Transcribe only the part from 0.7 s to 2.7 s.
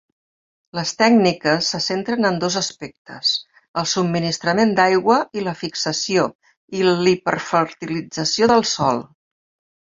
Les tècniques se centren en dos